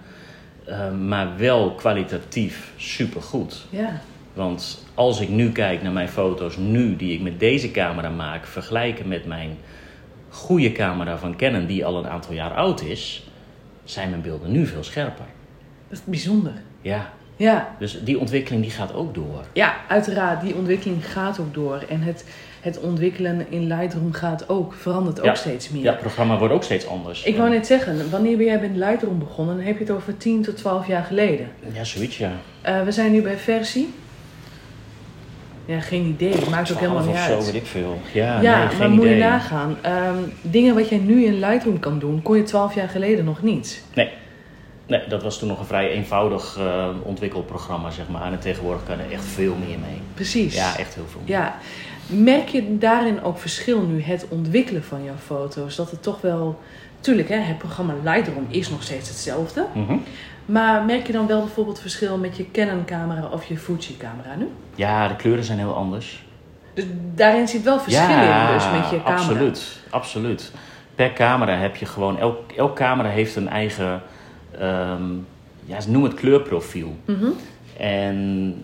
maar 1.07 1.37
wel 1.37 1.75
kwalitatief 1.75 2.73
supergoed. 2.77 3.67
ja. 3.71 4.01
Want 4.38 4.85
als 4.95 5.21
ik 5.21 5.28
nu 5.28 5.52
kijk 5.52 5.83
naar 5.83 5.92
mijn 5.92 6.09
foto's, 6.09 6.57
nu 6.57 6.97
die 6.97 7.12
ik 7.14 7.21
met 7.21 7.40
deze 7.40 7.71
camera 7.71 8.09
maak, 8.11 8.47
vergelijken 8.47 9.09
met 9.09 9.26
mijn 9.26 9.57
goede 10.28 10.73
camera 10.73 11.18
van 11.18 11.37
Canon, 11.37 11.66
die 11.66 11.85
al 11.85 11.99
een 11.99 12.09
aantal 12.09 12.35
jaar 12.35 12.54
oud 12.54 12.83
is, 12.83 13.26
zijn 13.85 14.11
mijn 14.11 14.23
beelden 14.23 14.50
nu 14.52 14.66
veel 14.66 14.83
scherper. 14.85 15.25
Dat 15.88 15.99
is 15.99 16.04
bijzonder. 16.04 16.52
Ja, 16.80 17.12
Ja, 17.37 17.75
dus 17.78 18.04
die 18.04 18.18
ontwikkeling 18.18 18.62
die 18.62 18.71
gaat 18.71 18.95
ook 18.95 19.14
door. 19.14 19.45
ja 19.52 19.76
uiteraard. 19.88 20.40
Die 20.40 20.54
ontwikkeling 20.54 21.11
gaat 21.12 21.40
ook 21.40 21.54
door. 21.54 21.85
En 21.88 22.00
het, 22.00 22.25
het 22.61 22.80
ontwikkelen 22.80 23.47
in 23.50 23.66
Lightroom 23.66 24.12
gaat 24.12 24.49
ook, 24.49 24.73
verandert 24.75 25.18
ook 25.21 25.25
Ja. 25.26 25.35
steeds 25.35 25.68
meer. 25.71 25.83
Ja, 25.83 25.90
het 25.90 26.00
programma 26.00 26.38
wordt 26.38 26.54
ook 26.54 26.62
steeds 26.64 26.87
anders. 26.87 27.23
Ik 27.23 27.37
wou 27.37 27.50
net 27.50 27.66
zeggen, 27.66 28.11
wanneer 28.11 28.37
ben 28.37 28.47
jij 28.47 28.61
met 28.61 28.76
Lightroom 28.76 29.18
begonnen? 29.18 29.57
Dan 29.57 29.64
heb 29.64 29.75
je 29.78 29.85
het 29.85 29.92
over 29.92 30.16
10 30.16 30.42
tot 30.42 30.57
12 30.57 30.87
jaar 30.87 31.04
geleden. 31.04 31.49
Ja, 31.73 31.85
zoiets 31.85 32.18
ja. 32.18 32.33
Eh, 32.62 32.83
we 32.83 32.92
zijn 32.92 33.12
nu 33.12 33.23
bij 33.23 33.37
versie. 33.38 33.88
Ja, 35.69 35.81
geen 35.81 36.05
idee. 36.07 36.31
Maakt 36.51 36.73
ook 36.73 36.79
12 36.79 36.81
helemaal 36.81 37.03
niet 37.03 37.15
of 37.15 37.21
zo, 37.21 37.35
uit. 37.35 37.45
weet 37.45 37.55
ik 37.55 37.67
veel. 37.67 38.01
Ja, 38.13 38.41
ja, 38.41 38.57
nee, 38.57 38.67
maar 38.67 38.75
geen 38.75 38.91
moet 38.91 39.09
je 39.09 39.15
nagaan. 39.15 39.77
ehm, 39.83 40.17
dingen 40.43 40.75
wat 40.75 40.89
jij 40.89 40.99
nu 40.99 41.25
in 41.25 41.39
Lightroom 41.39 41.79
kan 41.79 41.99
doen, 41.99 42.23
kon 42.23 42.37
je 42.37 42.43
12 42.43 42.75
jaar 42.75 42.89
geleden 42.89 43.25
nog 43.25 43.43
niet. 43.43 43.85
Nee. 43.95 44.11
nee, 44.87 45.01
dat 45.09 45.23
was 45.23 45.39
toen 45.39 45.49
nog 45.49 45.59
een 45.59 45.67
vrij 45.67 45.91
eenvoudig 45.91 46.57
eh 46.59 46.89
ontwikkelprogramma, 47.03 47.91
zeg 47.91 48.09
maar. 48.09 48.33
En 48.33 48.39
tegenwoordig 48.39 48.83
kan 48.85 48.99
er 48.99 49.13
echt 49.13 49.25
veel 49.25 49.55
meer 49.67 49.79
mee. 49.79 50.01
Precies. 50.15 50.55
Ja, 50.55 50.77
echt 50.79 50.95
heel 50.95 51.07
veel 51.11 51.21
meer. 51.25 51.37
Ja. 51.37 51.59
Merk 52.07 52.49
je 52.49 52.79
daarin 52.79 53.23
ook 53.23 53.39
verschil 53.39 53.83
nu, 53.83 54.03
het 54.03 54.27
ontwikkelen 54.29 54.85
van 54.85 55.05
jouw 55.05 55.17
foto's? 55.27 55.77
Dat 55.77 55.91
het 55.91 56.03
toch 56.03 56.21
wel 56.21 56.61
tuurlijk, 57.01 57.29
hè, 57.29 57.37
het 57.37 57.59
programma 57.59 57.95
Lightroom 58.05 58.47
is 58.49 58.69
nog 58.69 58.83
steeds 58.83 59.09
hetzelfde. 59.09 59.67
Mhm. 59.75 59.97
Maar 60.49 60.85
merk 60.85 61.07
je 61.07 61.12
dan 61.12 61.26
wel 61.26 61.40
bijvoorbeeld 61.40 61.81
verschil 61.81 62.19
met 62.19 62.37
je 62.37 62.50
Canon-camera 62.50 63.26
of 63.26 63.45
je 63.45 63.59
Fuji-camera 63.59 64.35
nu? 64.38 64.49
Ja, 64.75 65.09
de 65.09 65.17
kleuren 65.17 65.45
zijn 65.45 65.59
heel 65.59 65.75
anders. 65.75 66.25
Dus 66.75 66.85
daarin 67.14 67.49
zit 67.49 67.62
wel 67.62 67.81
verschil 67.81 68.09
in 68.09 68.55
dus 68.55 68.71
met 68.71 68.90
je 68.90 69.02
camera. 69.02 69.14
absoluut. 69.14 69.81
Absoluut. 69.90 70.52
Per 70.95 71.12
camera 71.12 71.57
heb 71.57 71.76
je 71.76 71.87
gewoon... 71.87 72.19
Elk, 72.19 72.52
elk 72.52 72.76
camera 72.76 73.09
heeft 73.09 73.37
een 73.37 73.49
eigen... 73.49 74.02
ehm, 74.59 75.02
ja, 75.64 75.81
ze 75.81 75.90
noemen 75.90 76.11
het 76.11 76.21
kleurprofiel. 76.21 76.97
Mhm. 77.05 77.26
En 77.76 78.55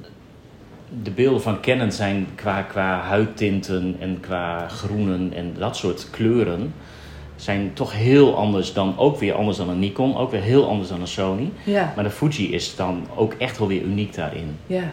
de 1.02 1.10
beelden 1.10 1.42
van 1.42 1.60
Canon 1.60 1.92
zijn 1.92 2.26
qua, 2.34 2.62
qua 2.62 3.00
huidtinten 3.00 3.96
en 4.00 4.20
qua 4.20 4.68
groenen 4.68 5.32
en 5.34 5.54
dat 5.58 5.76
soort 5.76 6.10
kleuren... 6.10 6.74
zijn 7.44 7.70
toch 7.72 7.92
heel 7.92 8.36
anders 8.36 8.72
dan... 8.72 8.98
Ook 8.98 9.18
weer 9.18 9.34
anders 9.34 9.56
dan 9.56 9.68
een 9.68 9.78
Nikon. 9.78 10.16
Ook 10.16 10.30
weer 10.30 10.40
heel 10.40 10.68
anders 10.68 10.88
dan 10.88 11.00
een 11.00 11.06
Sony. 11.06 11.50
Ja, 11.64 11.92
Maar 11.94 12.04
de 12.04 12.10
Fuji 12.10 12.52
is 12.52 12.76
dan 12.76 13.06
ook 13.14 13.32
echt 13.32 13.58
wel 13.58 13.68
weer 13.68 13.82
uniek 13.82 14.14
daarin. 14.14 14.56
ja, 14.66 14.92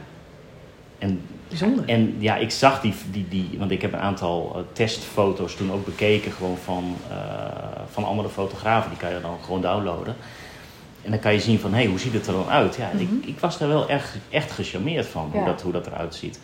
En 1.00 1.22
bijzonder. 1.48 1.86
En 1.86 2.16
ja, 2.20 2.36
ik 2.36 2.52
zag 2.52 2.82
die, 2.82 2.94
die, 3.12 3.26
die 3.30 3.50
want 3.58 3.72
ik 3.72 3.82
heb 3.82 3.94
een 3.94 4.00
aantal 4.00 4.52
eh, 4.56 4.62
testfoto's 4.74 5.56
toen 5.56 5.72
ook 5.72 5.86
bekeken, 5.86 6.32
gewoon 6.32 6.58
van, 6.58 6.96
eh, 7.10 7.16
van 7.92 8.04
andere 8.04 8.30
fotografen. 8.30 8.90
Die 8.90 9.00
kan 9.00 9.10
je 9.14 9.22
dan 9.22 9.38
gewoon 9.44 9.62
downloaden. 9.62 10.16
En 11.02 11.12
dan 11.12 11.20
kan 11.20 11.34
je 11.34 11.40
zien 11.40 11.60
van, 11.60 11.72
hé, 11.72 11.78
hey, 11.78 11.88
hoe 11.88 12.00
ziet 12.00 12.14
het 12.14 12.28
er 12.28 12.34
dan 12.34 12.50
uit? 12.50 12.76
Ja, 12.76 12.90
ik, 12.98 13.10
ik 13.26 13.40
was 13.40 13.58
daar 13.58 13.68
wel 13.68 13.88
echt, 13.90 14.18
echt 14.30 14.52
gecharmeerd 14.52 15.08
van, 15.08 15.30
hoe, 15.32 15.46
dat, 15.46 15.62
hoe 15.62 15.72
dat 15.72 15.88
eruit 15.88 16.16
ziet. 16.16 16.40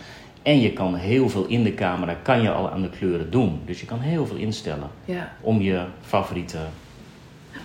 En 0.47 0.61
je 0.61 0.73
kan 0.73 0.95
heel 0.95 1.29
veel 1.29 1.45
in 1.47 1.63
de 1.63 1.73
camera, 1.73 2.15
kan 2.21 2.41
je 2.41 2.51
al 2.51 2.69
aan 2.71 2.81
de 2.81 2.89
kleuren 2.89 3.31
doen. 3.31 3.61
Dus 3.65 3.79
je 3.79 3.85
kan 3.85 3.99
heel 3.99 4.25
veel 4.27 4.35
instellen 4.35 4.89
Ja. 5.05 5.31
om 5.41 5.61
je 5.61 5.81
favoriete 6.05 6.57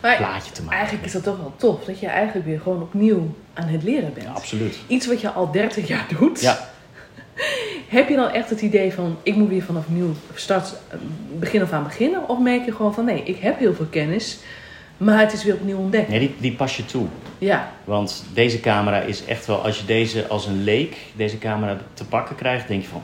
Maar 0.02 0.16
plaatje 0.16 0.52
te 0.52 0.62
maken. 0.62 0.76
eigenlijk 0.78 1.06
is 1.06 1.12
dat 1.12 1.22
toch 1.22 1.36
wel 1.36 1.52
tof, 1.56 1.84
dat 1.84 2.00
je 2.00 2.06
eigenlijk 2.06 2.46
weer 2.46 2.60
gewoon 2.60 2.82
opnieuw 2.82 3.34
aan 3.54 3.66
het 3.68 3.82
leren 3.82 4.12
bent. 4.14 4.26
Ja, 4.26 4.32
absoluut. 4.32 4.78
Iets 4.86 5.06
wat 5.06 5.20
je 5.20 5.30
al 5.30 5.50
30 5.52 5.88
jaar 5.88 6.06
doet. 6.18 6.40
Ja, 6.40 6.58
Heb 7.88 8.08
je 8.08 8.16
dan 8.16 8.30
echt 8.30 8.50
het 8.50 8.60
idee 8.62 8.92
van, 8.92 9.16
ik 9.22 9.34
moet 9.36 9.48
weer 9.48 9.62
vanaf 9.62 9.88
nieuw 9.88 10.12
start, 10.34 10.74
eh, 10.88 10.96
begin 11.38 11.62
af 11.62 11.72
aan 11.72 11.82
beginnen? 11.84 12.28
Of 12.28 12.38
merk 12.38 12.64
je 12.64 12.72
gewoon 12.72 12.94
van, 12.94 13.04
nee, 13.04 13.22
ik 13.22 13.36
heb 13.38 13.58
heel 13.58 13.74
veel 13.74 13.86
kennis, 13.90 14.38
maar 14.96 15.20
het 15.20 15.32
is 15.32 15.44
weer 15.44 15.54
opnieuw 15.54 15.76
ontdekken? 15.78 16.10
nee, 16.10 16.20
die, 16.20 16.34
die 16.38 16.52
pas 16.52 16.76
je 16.76 16.84
toe. 16.84 17.06
Ja, 17.44 17.68
Want 17.84 18.24
deze 18.34 18.60
camera 18.60 19.00
is 19.00 19.24
echt 19.24 19.46
wel, 19.46 19.64
als 19.64 19.78
je 19.78 19.84
deze 19.84 20.26
als 20.26 20.46
een 20.46 20.62
leek, 20.62 20.96
deze 21.16 21.38
camera 21.38 21.76
te 21.94 22.04
pakken 22.04 22.36
krijgt, 22.36 22.68
denk 22.68 22.82
je 22.82 22.88
van, 22.88 23.02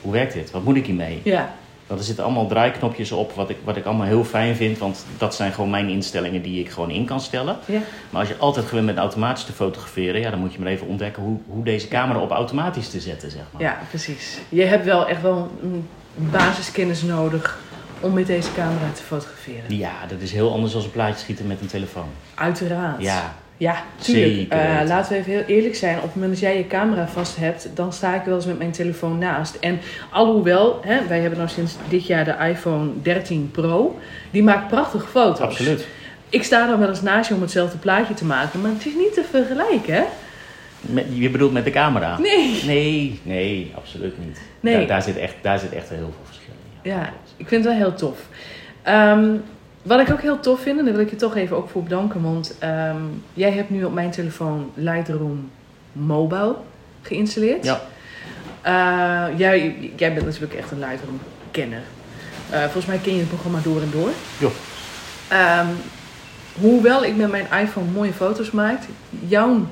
hoe 0.00 0.12
werkt 0.12 0.32
dit? 0.32 0.50
Wat 0.50 0.64
moet 0.64 0.76
ik 0.76 0.86
hiermee? 0.86 1.20
ja, 1.24 1.54
Want 1.86 2.00
er 2.00 2.06
zitten 2.06 2.24
allemaal 2.24 2.46
draaiknopjes 2.46 3.12
op, 3.12 3.32
wat 3.32 3.50
ik, 3.50 3.56
wat 3.64 3.76
ik 3.76 3.84
allemaal 3.84 4.06
heel 4.06 4.24
fijn 4.24 4.56
vind, 4.56 4.78
want 4.78 5.04
dat 5.18 5.34
zijn 5.34 5.52
gewoon 5.52 5.70
mijn 5.70 5.88
instellingen 5.88 6.42
die 6.42 6.60
ik 6.60 6.70
gewoon 6.70 6.90
in 6.90 7.04
kan 7.04 7.20
stellen. 7.20 7.56
ja. 7.66 7.80
Maar 8.10 8.20
als 8.20 8.28
je 8.30 8.36
altijd 8.36 8.66
gewend 8.66 8.86
bent 8.86 8.98
automatisch 8.98 9.44
te 9.44 9.52
fotograferen, 9.52 10.20
ja, 10.20 10.30
dan 10.30 10.38
moet 10.38 10.52
je 10.52 10.58
maar 10.58 10.68
even 10.72 10.86
ontdekken 10.86 11.22
hoe, 11.22 11.38
hoe 11.46 11.64
deze 11.64 11.88
camera 11.88 12.18
op 12.20 12.30
automatisch 12.30 12.88
te 12.88 13.00
zetten, 13.00 13.30
zeg 13.30 13.42
maar. 13.52 13.62
Ja, 13.62 13.78
precies. 13.88 14.38
Je 14.48 14.62
hebt 14.64 14.84
wel 14.84 15.08
echt 15.08 15.22
wel 15.22 15.50
een 15.62 15.88
basiskennis 16.14 17.02
nodig 17.02 17.58
om 18.00 18.12
met 18.12 18.26
deze 18.26 18.52
camera 18.54 18.90
te 18.94 19.02
fotograferen. 19.02 19.76
Ja, 19.76 19.92
dat 20.08 20.20
is 20.20 20.32
heel 20.32 20.52
anders 20.52 20.72
dan 20.72 20.82
een 20.82 20.90
plaatje 20.90 21.18
schieten 21.20 21.46
met 21.46 21.60
een 21.60 21.66
telefoon. 21.66 22.08
Uiteraard. 22.34 23.02
Ja, 23.02 23.34
Ja, 23.60 23.82
tuurlijk. 23.96 24.52
Eh, 24.52 24.80
laten 24.86 25.12
we 25.12 25.18
even 25.18 25.32
heel 25.32 25.56
eerlijk 25.56 25.74
zijn. 25.74 25.96
Op 25.96 26.02
het 26.02 26.14
moment 26.14 26.32
dat 26.32 26.40
jij 26.40 26.56
je 26.56 26.66
camera 26.66 27.08
vast 27.08 27.36
hebt, 27.36 27.68
dan 27.74 27.92
sta 27.92 28.14
ik 28.14 28.24
wel 28.24 28.34
eens 28.34 28.46
met 28.46 28.58
mijn 28.58 28.70
telefoon 28.70 29.18
naast. 29.18 29.54
En 29.54 29.80
alhoewel, 30.10 30.80
hè, 30.84 31.06
wij 31.06 31.20
hebben 31.20 31.38
nou 31.38 31.50
sinds 31.50 31.76
dit 31.88 32.06
jaar 32.06 32.24
de 32.24 32.48
iPhone 32.48 32.90
13 33.02 33.50
Pro. 33.50 33.98
Die 34.30 34.42
maakt 34.42 34.68
prachtige 34.68 35.06
foto's. 35.06 35.40
absoluut. 35.40 35.86
Ik 36.28 36.42
sta 36.42 36.66
dan 36.66 36.78
wel 36.78 36.88
eens 36.88 37.02
naast 37.02 37.28
je 37.28 37.34
om 37.34 37.40
hetzelfde 37.40 37.78
plaatje 37.78 38.14
te 38.14 38.24
maken. 38.24 38.60
Maar 38.60 38.70
het 38.70 38.86
is 38.86 38.94
niet 38.94 39.14
te 39.14 39.24
vergelijken, 39.30 39.94
hè? 39.94 40.02
Met, 40.80 41.06
je 41.12 41.30
bedoelt 41.30 41.52
met 41.52 41.64
de 41.64 41.70
camera? 41.70 42.18
Nee. 42.18 42.62
Nee, 42.66 43.20
nee, 43.22 43.72
absoluut 43.74 44.18
niet. 44.24 44.40
Nee. 44.60 44.76
Daar, 44.76 44.86
daar, 44.86 45.02
zit 45.02 45.16
echt, 45.16 45.34
daar 45.42 45.58
zit 45.58 45.72
echt 45.72 45.88
heel 45.88 45.98
veel 45.98 46.24
verschil 46.24 46.54
in. 46.82 46.90
Ja, 46.90 47.12
ik 47.36 47.48
vind 47.48 47.64
het 47.64 47.72
wel 47.72 47.82
heel 47.82 47.94
tof. 47.94 48.18
Ehm, 48.82 49.34
wat 49.82 50.00
ik 50.00 50.10
ook 50.10 50.20
heel 50.20 50.40
tof 50.40 50.60
vind, 50.60 50.78
en 50.78 50.84
daar 50.84 50.94
wil 50.94 51.02
ik 51.02 51.10
je 51.10 51.16
toch 51.16 51.36
even 51.36 51.56
ook 51.56 51.68
voor 51.68 51.82
bedanken. 51.82 52.22
Want 52.22 52.54
ehm, 52.58 53.02
jij 53.34 53.52
hebt 53.52 53.70
nu 53.70 53.84
op 53.84 53.92
mijn 53.92 54.10
telefoon 54.10 54.70
Lightroom 54.74 55.50
Mobile 55.92 56.56
geïnstalleerd. 57.02 57.64
Ja. 57.64 57.80
Eh, 58.62 59.38
jij, 59.38 59.90
jij 59.96 60.14
bent 60.14 60.26
natuurlijk 60.26 60.54
echt 60.54 60.70
een 60.70 60.78
Lightroom-kenner. 60.78 61.82
Eh, 62.50 62.62
volgens 62.62 62.86
mij 62.86 62.98
ken 62.98 63.12
je 63.12 63.18
het 63.18 63.28
programma 63.28 63.58
door 63.62 63.80
en 63.80 63.90
door. 63.90 64.10
Joh. 64.38 64.50
Ehm, 65.28 65.66
hoewel 66.60 67.04
ik 67.04 67.16
met 67.16 67.30
mijn 67.30 67.46
iPhone 67.62 67.90
mooie 67.90 68.12
foto's 68.12 68.50
maak, 68.50 68.78
jouw 69.28 69.66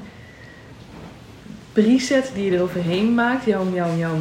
preset 1.72 2.30
die 2.34 2.44
je 2.44 2.56
eroverheen 2.56 3.14
maakt, 3.14 3.44
jouw, 3.44 3.72
jouw, 3.74 3.96
jouw 3.96 4.16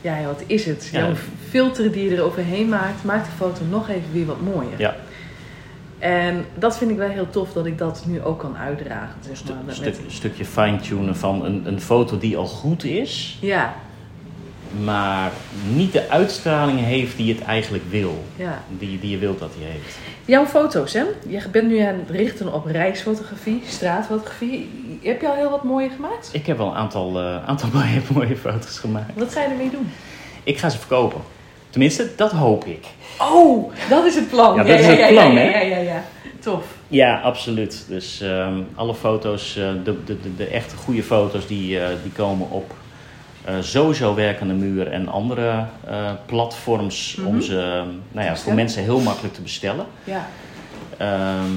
ja, 0.00 0.22
wat 0.24 0.42
is 0.46 0.64
het? 0.64 0.88
Ja. 0.92 0.98
Jouw 0.98 1.14
filter 1.48 1.92
die 1.92 2.10
je 2.10 2.16
eroverheen 2.16 2.68
maakt, 2.68 3.04
maakt 3.04 3.26
de 3.26 3.32
foto 3.36 3.64
nog 3.70 3.88
even 3.88 4.12
weer 4.12 4.26
wat 4.26 4.40
mooier. 4.40 4.78
Ja. 4.78 4.96
En 5.98 6.44
dat 6.54 6.78
vind 6.78 6.90
ik 6.90 6.96
wel 6.96 7.08
heel 7.08 7.30
tof 7.30 7.52
dat 7.52 7.66
ik 7.66 7.78
dat 7.78 8.02
nu 8.06 8.22
ook 8.22 8.38
kan 8.38 8.56
uitdragen. 8.56 9.14
Zeg 9.20 9.42
maar, 9.66 9.74
stuk, 9.74 9.94
stukje 10.06 10.44
fine-tunen 10.44 11.16
van 11.16 11.44
een, 11.44 11.62
een 11.66 11.80
foto 11.80 12.18
die 12.18 12.36
al 12.36 12.46
goed 12.46 12.84
is, 12.84 13.38
Ja, 13.40 13.74
maar 14.84 15.30
niet 15.74 15.92
de 15.92 16.08
uitstraling 16.10 16.80
heeft 16.80 17.16
die 17.16 17.34
het 17.34 17.42
eigenlijk 17.44 17.84
wil. 17.90 18.24
ja. 18.36 18.62
Die, 18.78 18.98
die 19.00 19.10
je 19.10 19.18
wilt 19.18 19.38
dat 19.38 19.50
hij 19.58 19.70
heeft. 19.70 19.98
Jouw 20.24 20.46
foto's, 20.46 20.92
hè? 20.92 21.02
Je 21.28 21.42
bent 21.52 21.68
nu 21.68 21.78
aan 21.78 21.94
het 21.98 22.10
richten 22.10 22.52
op 22.52 22.66
reisfotografie, 22.66 23.62
straatfotografie. 23.66 24.70
Heb 25.02 25.20
je 25.20 25.28
al 25.28 25.34
heel 25.34 25.50
wat 25.50 25.62
mooie 25.64 25.90
gemaakt? 25.90 26.30
Ik 26.32 26.46
heb 26.46 26.56
wel 26.56 26.66
een 26.66 26.74
aantal, 26.74 27.18
eh, 27.20 27.44
aantal 27.48 27.68
mooie, 27.74 28.00
mooie 28.14 28.36
foto's 28.36 28.78
gemaakt. 28.78 29.18
Wat 29.18 29.32
ga 29.32 29.42
je 29.42 29.48
ermee 29.48 29.70
doen? 29.70 29.90
Ik 30.42 30.58
ga 30.58 30.68
ze 30.68 30.78
verkopen. 30.78 31.20
Tenminste, 31.78 32.08
dat 32.16 32.32
hoop 32.32 32.64
ik. 32.64 32.86
Oh, 33.32 33.72
dat 33.88 34.04
is 34.04 34.14
het 34.14 34.28
plan. 34.28 34.54
Ja, 34.56 34.62
dat 34.62 34.78
is 34.78 34.86
het 34.86 35.08
plan, 35.08 35.36
hè? 35.36 35.50
Ja, 35.50 35.60
ja, 35.60 35.76
ja. 35.76 36.04
Tof. 36.40 36.64
Ja, 36.88 37.20
absoluut. 37.20 37.84
Dus 37.88 38.20
ehm, 38.20 38.58
alle 38.74 38.94
foto's, 38.94 39.56
eh, 39.56 39.68
de, 39.84 40.04
de, 40.04 40.20
de, 40.20 40.36
de 40.36 40.46
echte 40.46 40.76
goede 40.76 41.02
foto's, 41.02 41.46
die, 41.46 41.80
eh, 41.80 41.88
die 42.02 42.12
komen 42.12 42.50
op 42.50 42.74
eh, 43.44 43.54
sowieso 43.60 44.14
werkende 44.14 44.54
muur 44.54 44.86
en 44.92 45.08
andere 45.08 45.64
platforms 46.26 47.14
Mhm. 47.16 47.26
om 47.28 47.40
ze 47.42 47.54
eh, 47.60 47.82
nou 48.12 48.26
ja, 48.26 48.36
voor 48.36 48.54
mensen 48.54 48.82
heel 48.82 49.00
makkelijk 49.00 49.34
te 49.34 49.42
bestellen. 49.42 49.86
Ja. 50.04 50.26
Ehm, 50.96 51.50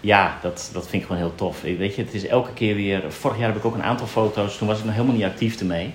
ja, 0.00 0.38
dat, 0.42 0.70
dat 0.72 0.82
vind 0.88 1.02
ik 1.02 1.08
gewoon 1.08 1.22
heel 1.22 1.34
tof. 1.34 1.64
Ik- 1.64 1.78
Weet 1.78 1.94
je, 1.96 2.02
het 2.02 2.14
is 2.14 2.26
elke 2.26 2.52
keer 2.52 2.74
weer. 2.74 3.02
Vorig 3.12 3.38
jaar 3.38 3.48
heb 3.48 3.56
ik 3.56 3.64
ook 3.64 3.74
een 3.74 3.82
aantal 3.82 4.06
foto's, 4.06 4.58
toen 4.58 4.68
was 4.68 4.78
ik 4.78 4.84
nog 4.84 4.94
helemaal 4.94 5.16
niet 5.16 5.24
actief 5.24 5.60
ermee. 5.60 5.94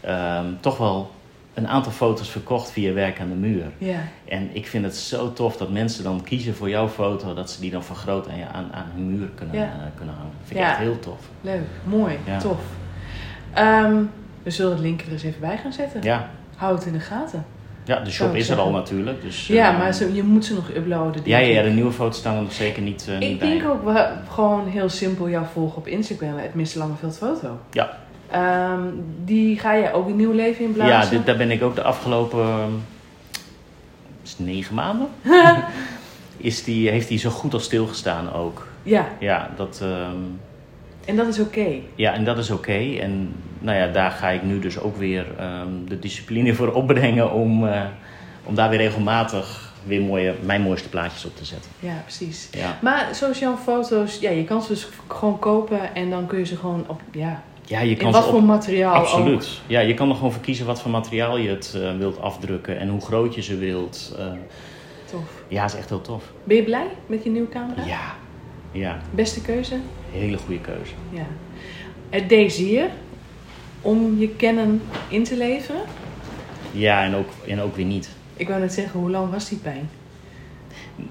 Ehm, 0.00 0.44
toch 0.60 0.76
wel 0.76 1.10
een 1.54 1.68
aantal 1.68 1.92
foto's 1.92 2.30
verkocht 2.30 2.70
via 2.70 2.92
werk 2.92 3.20
aan 3.20 3.28
de 3.28 3.34
muur. 3.34 3.64
Ja. 3.78 3.98
En 4.28 4.48
ik 4.52 4.66
vind 4.66 4.84
het 4.84 4.96
zo 4.96 5.32
tof 5.32 5.56
dat 5.56 5.70
mensen 5.70 6.04
dan 6.04 6.22
kiezen 6.22 6.54
voor 6.54 6.68
jouw 6.68 6.88
foto, 6.88 7.34
dat 7.34 7.50
ze 7.50 7.60
die 7.60 7.70
dan 7.70 7.84
vergroten 7.84 8.32
en 8.32 8.48
aan, 8.52 8.68
aan 8.72 8.90
hun 8.94 9.16
muur 9.16 9.28
kunnen, 9.34 9.56
Ja. 9.56 9.62
eh, 9.62 9.68
kunnen 9.96 10.14
hangen. 10.14 10.32
Vind 10.44 10.50
ik 10.60 10.64
Ja. 10.66 10.70
echt 10.70 10.78
heel 10.78 10.98
tof. 10.98 11.18
Leuk. 11.40 11.60
Mooi. 11.84 12.18
Tof. 12.40 12.58
Ehm, 13.52 13.96
we 14.42 14.50
zullen 14.50 14.72
het 14.72 14.80
linkje 14.80 15.06
er 15.06 15.12
eens 15.12 15.22
even 15.22 15.40
bij 15.40 15.56
gaan 15.58 15.72
zetten. 15.72 16.02
Ja, 16.02 16.28
Hou 16.56 16.74
het 16.74 16.86
in 16.86 16.92
de 16.92 17.00
gaten. 17.00 17.44
ja 17.84 18.00
de 18.00 18.10
shop 18.10 18.30
ik 18.30 18.36
is 18.36 18.48
er 18.48 18.58
al 18.58 18.70
natuurlijk. 18.70 19.22
Dus, 19.22 19.46
Ja, 19.46 19.72
eh, 19.72 19.78
maar 19.78 19.92
ze, 19.94 20.14
je 20.14 20.22
moet 20.22 20.44
ze 20.44 20.54
nog 20.54 20.70
uploaden. 20.74 21.22
ja, 21.24 21.38
ja, 21.38 21.46
ja, 21.46 21.60
ik. 21.60 21.66
de 21.66 21.70
nieuwe 21.74 21.92
foto's 21.92 22.18
staan 22.18 22.36
er 22.36 22.42
nog 22.42 22.52
zeker 22.52 22.82
niet, 22.82 23.06
eh, 23.08 23.18
niet 23.18 23.30
Ik 23.30 23.38
bij. 23.38 23.48
denk 23.48 23.68
ook 23.68 23.84
wel 23.84 24.06
gewoon 24.30 24.66
heel 24.66 24.88
simpel 24.88 25.28
jou 25.28 25.44
volgen 25.52 25.76
op 25.76 25.86
Instagram, 25.86 26.36
het 26.36 26.54
Mr. 26.54 26.78
Langeveld 26.78 27.16
Foto. 27.18 27.58
Ja. 27.70 27.96
Ehm, 28.30 28.80
die 29.24 29.58
ga 29.58 29.72
je 29.72 29.92
ook 29.92 30.08
een 30.08 30.16
nieuw 30.16 30.32
leven 30.32 30.64
in 30.64 30.72
blazen. 30.72 30.94
Ja, 30.94 31.06
dit, 31.06 31.26
daar 31.26 31.36
ben 31.36 31.50
ik 31.50 31.62
ook 31.62 31.74
de 31.74 31.82
afgelopen 31.82 32.40
ehm, 32.40 32.72
is 34.22 34.38
negen 34.38 34.74
maanden. 34.74 35.08
is 36.36 36.64
die, 36.64 36.88
heeft 36.90 37.08
hij 37.08 37.18
zo 37.18 37.30
goed 37.30 37.54
als 37.54 37.64
stilgestaan 37.64 38.32
ook. 38.32 38.66
Ja, 38.82 39.08
Ja, 39.18 39.50
dat, 39.56 39.78
ehm, 39.82 40.16
en 41.04 41.16
dat 41.16 41.26
is 41.26 41.38
oké. 41.38 41.66
ja, 41.94 42.12
en 42.12 42.24
dat 42.24 42.38
is 42.38 42.50
oké. 42.50 42.96
En 43.00 43.34
nou 43.58 43.78
ja, 43.78 43.86
daar 43.86 44.10
ga 44.10 44.28
ik 44.30 44.42
nu 44.42 44.58
dus 44.58 44.78
ook 44.80 44.96
weer 44.96 45.26
de 45.88 45.98
discipline 45.98 46.54
voor 46.54 46.72
opbrengen 46.72 47.32
om, 47.32 47.66
eh, 47.66 47.82
om 48.44 48.54
daar 48.54 48.68
weer 48.68 48.78
regelmatig 48.78 49.72
weer 49.86 50.02
mooie, 50.02 50.34
mijn 50.42 50.60
mooiste 50.62 50.88
plaatjes 50.88 51.24
op 51.24 51.36
te 51.36 51.44
zetten. 51.44 51.70
Ja, 51.80 51.94
precies. 52.02 52.48
Ja, 52.52 52.78
Maar 52.82 53.08
zoals 53.14 53.38
jouw 53.38 53.56
foto's, 53.56 54.18
ja, 54.18 54.30
je 54.30 54.44
kan 54.44 54.62
ze 54.62 54.68
dus 54.68 54.88
gewoon 55.08 55.38
kopen 55.38 55.94
en 55.94 56.10
dan 56.10 56.26
kun 56.26 56.38
je 56.38 56.44
ze 56.44 56.56
gewoon 56.56 56.84
op, 56.86 57.00
ja, 57.12 57.42
ja 57.66 57.80
je 57.80 57.90
in 57.90 57.96
kan 57.96 58.12
wat 58.12 58.24
ze 58.24 58.30
voor 58.30 58.42
materiaal 58.42 58.94
ook. 58.94 59.02
Absoluut. 59.02 59.60
Ja, 59.66 59.80
je 59.80 59.94
kan 59.94 60.08
er 60.08 60.14
gewoon 60.14 60.32
voor 60.32 60.42
kiezen 60.42 60.66
wat 60.66 60.80
voor 60.82 60.90
materiaal 60.90 61.36
je 61.36 61.48
het 61.48 61.74
eh, 61.76 61.96
wilt 61.96 62.20
afdrukken 62.20 62.78
en 62.78 62.88
hoe 62.88 63.00
groot 63.00 63.34
je 63.34 63.42
ze 63.42 63.56
wilt. 63.58 64.14
Eh, 64.18 64.26
Tof. 65.10 65.42
ja, 65.48 65.64
is 65.64 65.74
echt 65.74 65.88
heel 65.88 66.00
tof. 66.00 66.24
Ben 66.44 66.56
je 66.56 66.62
blij 66.62 66.86
met 67.06 67.24
je 67.24 67.30
nieuwe 67.30 67.48
camera? 67.48 67.84
Ja, 67.84 68.14
ja, 68.72 68.98
Beste 69.10 69.40
keuze? 69.42 69.76
hele 70.12 70.36
goede 70.36 70.60
keuze. 70.60 70.92
Ja. 71.10 71.26
Het 72.10 72.28
deed 72.28 72.52
zeer 72.52 72.88
om 73.80 74.18
je 74.18 74.36
Canon 74.36 74.82
in 75.08 75.24
te 75.24 75.36
leveren. 75.36 75.80
Ja, 76.72 77.02
en 77.04 77.14
ook, 77.14 77.28
en 77.46 77.60
ook 77.60 77.76
weer 77.76 77.84
niet. 77.84 78.08
Ik 78.36 78.48
wou 78.48 78.60
net 78.60 78.72
zeggen, 78.72 79.00
hoe 79.00 79.10
lang 79.10 79.30
was 79.30 79.48
die 79.48 79.58
pijn? 79.58 79.90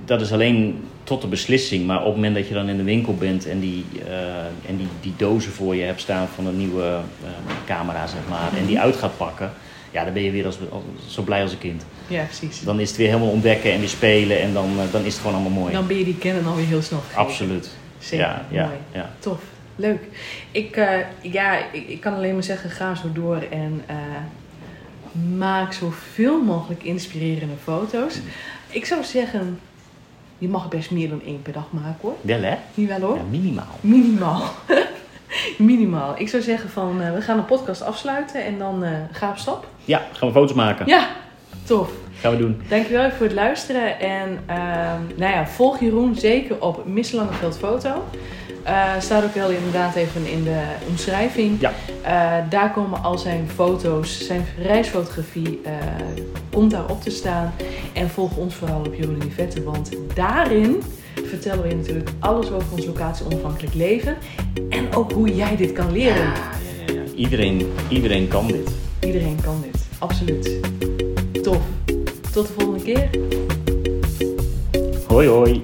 Dat 0.06 0.22
is 0.22 0.32
alleen 0.32 0.84
tot 1.04 1.22
de 1.22 1.28
beslissing. 1.28 1.86
Maar 1.86 2.00
op 2.00 2.06
het 2.06 2.16
moment 2.16 2.36
dat 2.36 2.48
je 2.48 2.54
dan 2.54 2.70
in 2.70 2.78
de 2.78 2.84
winkel 2.84 3.16
bent 3.16 3.48
en 3.48 3.60
die, 3.60 3.86
eh, 4.08 4.70
en 4.70 4.78
die, 4.78 4.88
die 5.02 5.14
dozen 5.18 5.52
voor 5.52 5.76
je 5.76 5.84
hebt 5.84 6.02
staan 6.02 6.28
van 6.36 6.46
een 6.48 6.58
nieuwe 6.58 6.84
eh, 6.84 7.30
camera, 7.66 8.08
zeg 8.08 8.20
maar, 8.30 8.58
en 8.58 8.66
die 8.66 8.80
uit 8.80 8.96
gaat 8.96 9.18
pakken, 9.18 9.52
ja, 9.92 10.04
dan 10.04 10.14
ben 10.14 10.24
je 10.24 10.32
weer 10.32 10.46
als, 10.46 10.58
als- 10.72 10.84
zo 11.14 11.22
blij 11.22 11.42
als 11.42 11.52
een 11.52 11.58
kind. 11.58 11.86
Ja, 12.08 12.24
precies. 12.24 12.62
Dan 12.64 12.80
is 12.80 12.88
het 12.88 12.98
weer 12.98 13.08
helemaal 13.08 13.30
ontdekken 13.30 13.72
en 13.72 13.80
weer 13.80 13.90
spelen 13.90 14.42
en 14.42 14.54
dan, 14.54 14.70
eh, 14.80 14.92
dan 14.92 15.04
is 15.04 15.14
het 15.14 15.22
gewoon 15.22 15.36
allemaal 15.42 15.60
mooi. 15.62 15.74
Dan 15.74 15.88
ben 15.88 15.98
je 15.98 16.04
die 16.04 16.18
kennen 16.18 16.46
alweer 16.46 16.66
heel 16.66 16.82
snel. 16.82 17.02
Absoluut. 17.16 17.70
Zeker, 18.00 18.26
Ja, 18.26 18.46
ja, 18.50 18.66
mooi. 18.66 18.78
ja. 18.92 19.10
Tof, 19.20 19.40
leuk. 19.76 20.02
Ik, 20.52 20.76
ja, 21.22 21.58
ik, 21.72 21.88
ik 21.88 22.00
kan 22.02 22.14
alleen 22.14 22.34
maar 22.34 22.44
zeggen, 22.44 22.70
ga 22.70 22.96
zo 22.96 23.12
door 23.14 23.42
en 23.52 23.82
maak 25.38 25.74
zoveel 25.74 26.42
mogelijk 26.42 26.84
inspirerende 26.84 27.54
foto's. 27.64 28.20
Ik 28.70 28.86
zou 28.86 29.04
zeggen, 29.04 29.60
je 30.38 30.48
mag 30.48 30.70
best 30.70 30.92
meer 30.92 31.10
dan 31.10 31.22
één 31.26 31.42
per 31.42 31.54
dag 31.54 31.68
maken 31.70 31.98
hoor. 32.02 32.16
Wel 32.22 32.42
hè? 32.42 32.56
Niet 32.74 32.88
wel 32.88 33.00
hoor? 33.00 33.16
Ja, 33.16 33.24
minimaal. 33.30 33.78
Minimaal. 33.82 34.44
Minimaal. 35.58 36.14
Ik 36.18 36.30
zou 36.30 36.44
zeggen 36.44 36.70
van, 36.70 37.02
eh, 37.02 37.14
we 37.14 37.22
gaan 37.22 37.38
de 37.38 37.44
podcast 37.44 37.82
afsluiten 37.82 38.46
en 38.46 38.58
dan 38.58 38.84
eh 38.84 38.92
ga 39.12 39.30
op 39.30 39.38
stap. 39.38 39.68
Ja, 39.86 40.02
gaan 40.12 40.28
we 40.28 40.34
foto's 40.34 40.56
maken. 40.56 40.88
Ja, 40.88 41.08
tof. 41.64 41.92
Gaan 42.20 42.32
we 42.32 42.38
doen. 42.38 42.62
Dankjewel 42.70 43.12
voor 43.12 43.26
het 43.26 43.36
luisteren. 43.36 44.00
En 44.00 44.40
ehm, 44.46 45.02
nou 45.16 45.34
ja, 45.34 45.48
volg 45.48 45.80
Jeroen 45.80 46.16
zeker 46.16 46.62
op 46.62 46.86
Miss 46.86 47.12
Langeveld 47.12 47.58
Foto. 47.58 48.04
Eh, 48.64 49.00
staat 49.00 49.24
ook 49.24 49.34
wel 49.34 49.50
inderdaad 49.50 49.96
even 49.96 50.26
in 50.26 50.44
de 50.44 50.62
omschrijving. 50.90 51.62
Ja. 51.62 51.72
Eh, 52.02 52.50
daar 52.50 52.72
komen 52.72 53.04
al 53.04 53.18
zijn 53.18 53.50
foto's, 53.56 54.26
zijn 54.26 54.46
reisfotografie 54.58 55.60
eh, 55.64 55.74
komt 56.52 56.72
daar 56.72 56.90
op 56.90 57.02
te 57.02 57.10
staan. 57.10 57.54
En 57.94 58.10
volg 58.10 58.38
ons 58.38 58.56
vooral 58.56 58.80
op 58.80 58.94
Jeroen 58.96 59.18
Nivette, 59.18 59.64
want 59.64 59.90
daarin 60.16 60.82
vertellen 61.24 61.64
we 61.64 61.70
je 61.70 61.76
natuurlijk 61.76 62.10
alles 62.20 62.52
over 62.52 62.68
ons 62.72 62.86
locatie-onafhankelijk 62.86 63.74
leven. 63.74 64.18
En 64.70 64.94
ook 64.94 65.12
hoe 65.12 65.36
jij 65.36 65.56
dit 65.56 65.72
kan 65.72 65.92
leren. 65.92 66.16
Ja, 66.16 66.34
ja, 66.34 66.94
ja, 66.94 66.94
ja. 66.94 67.12
Iedereen, 67.16 67.72
iedereen 67.90 68.28
kan 68.28 68.48
dit. 68.48 68.72
Iedereen 69.00 69.38
kan 69.42 69.62
dit, 69.62 69.86
absoluut. 70.00 70.60
Tof. 71.44 71.62
Tot 72.32 72.48
de 72.48 72.54
volgende 72.58 72.84
keer. 72.84 73.10
Hoi 75.08 75.28
hoi. 75.28 75.62